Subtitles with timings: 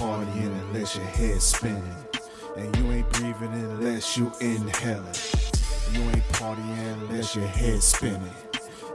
[0.00, 1.94] partying unless your head spinning.
[2.56, 5.14] And you ain't breathing unless you inhaling.
[5.92, 8.34] You ain't partying unless your head's spinning.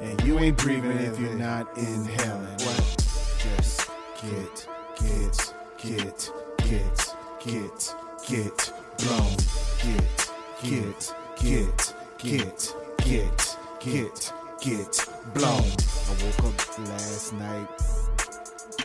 [0.02, 2.58] And you ain't breathing if you're not inhaling.
[2.66, 2.98] What?
[3.38, 3.88] Just
[4.20, 4.68] get,
[5.00, 7.96] get, get, get, get,
[8.28, 9.38] get blown.
[9.84, 10.32] Get,
[10.64, 15.72] get, get, get, get, get, get blown.
[16.10, 17.68] I woke up last night.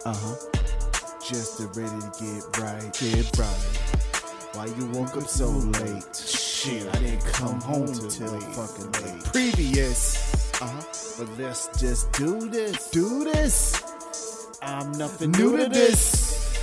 [0.05, 0.60] Uh huh.
[1.31, 3.47] Just ready to get right, get right.
[4.55, 6.17] Why you woke up so late?
[6.17, 9.25] Shit, I didn't come home till fucking late.
[9.27, 10.83] Previous, uh huh.
[11.17, 13.81] But let's just do this, do this.
[14.61, 16.59] I'm nothing new to this.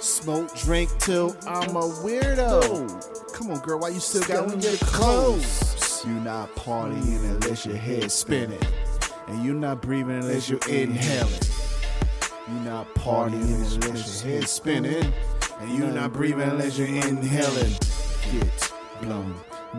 [0.00, 3.32] Smoke, drink till I'm a weirdo.
[3.32, 6.04] Come on, girl, why you still got on your clothes?
[6.04, 8.58] You not partying unless your head spinning,
[9.28, 11.38] and you not breathing unless you're inhaling.
[12.48, 15.12] You not partying unless your head spinning,
[15.60, 17.74] and you not breathing unless you're inhaling.
[18.32, 19.34] Get blown,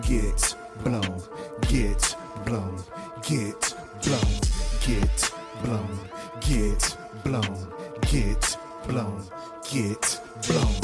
[0.07, 1.21] get blown,
[1.67, 2.77] get blown,
[3.23, 4.39] get blown,
[4.81, 5.31] get
[5.63, 5.99] blown,
[6.41, 7.73] get blown,
[8.11, 9.23] get blown,
[9.71, 10.75] get blown.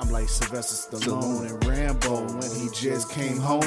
[0.00, 3.62] I'm like Sylvester Stallone and Rambo when he just came home.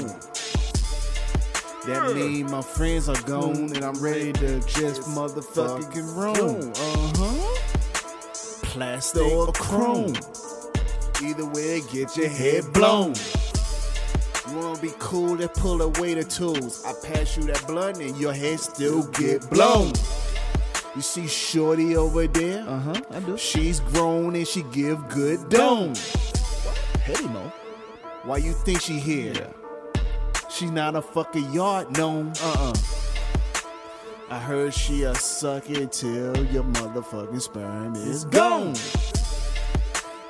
[1.87, 6.71] That mean my friends are gone and I'm ready to just motherfucking roam.
[6.75, 7.57] Uh huh.
[8.67, 10.15] Plastic or chrome.
[11.23, 13.15] Either way, get your head blown.
[14.49, 16.83] You wanna be cool, let's pull away the tools.
[16.85, 19.91] I pass you that blunt and your head still get blown.
[20.95, 22.63] You see Shorty over there?
[22.67, 23.37] Uh huh, I do.
[23.37, 25.93] She's grown and she give good dome.
[26.93, 27.51] Petty Mo.
[28.23, 29.33] Why you think she here?
[30.51, 32.33] She not a fucking yard gnome.
[32.41, 32.73] Uh-uh.
[34.29, 38.75] I heard she a suck it till your motherfucking sperm is gone.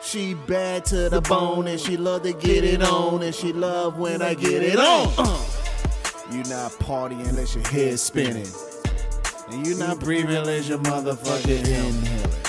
[0.03, 3.97] She bad to the bone and she love to get it on and she love
[3.97, 5.13] when I get it on.
[5.17, 5.45] Uh.
[6.31, 8.47] You not partying unless your head spinning.
[9.49, 12.41] And you not breathing unless your motherfucking inhaling.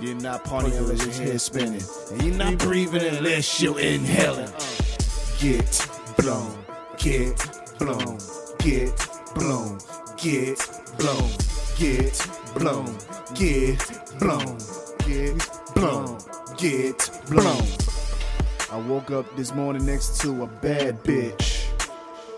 [0.00, 1.82] You're not partying unless your head spinning.
[2.12, 4.50] And you're not breathing unless you're inhaling.
[5.40, 5.88] Get
[6.18, 6.56] blown,
[6.98, 7.36] get
[7.78, 8.18] blown,
[8.58, 8.92] get
[9.34, 9.78] blown,
[10.16, 10.58] get
[10.98, 11.30] blown,
[11.76, 12.98] get blown,
[13.34, 13.78] get
[14.18, 14.58] blown,
[15.06, 16.18] get blown,
[16.56, 17.66] get blown.
[18.72, 21.66] I woke up this morning next to a bad bitch.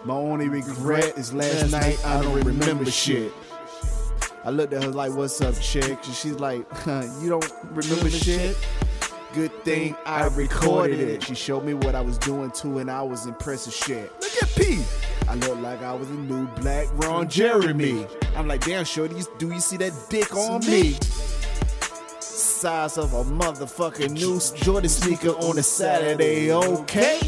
[0.05, 3.33] My only regret is last night I don't remember shit.
[4.45, 8.11] I looked at her like, "What's up, chick?" And she's like, huh, "You don't remember
[8.11, 8.57] shit."
[9.35, 11.23] Good thing I recorded it.
[11.23, 14.11] She showed me what I was doing too, and I was impressed as shit.
[14.21, 14.83] Look at P.
[15.29, 18.07] I looked like I was a new black Ron Jeremy.
[18.35, 20.97] I'm like, damn, shorty, do you see that dick on me?
[22.21, 27.21] Size of a motherfucking new Jordan sneaker on a Saturday, okay?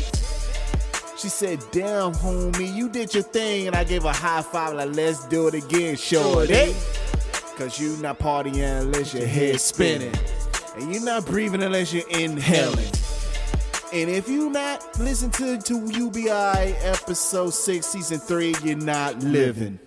[1.18, 3.66] She said, damn, homie, you did your thing.
[3.66, 6.74] And I gave a high five, like, let's do it again, shorty.
[7.58, 10.14] Cause you not partying unless your head spinning.
[10.76, 12.90] And you're not breathing unless you're inhaling.
[13.92, 19.80] And if you not listen to, to UBI episode 6, season 3, you're not living.